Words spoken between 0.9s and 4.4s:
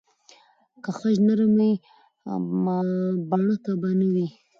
خج نرم وای، بڼکه به نه وای.